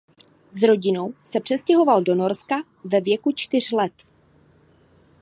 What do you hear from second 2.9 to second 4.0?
věku čtyř let.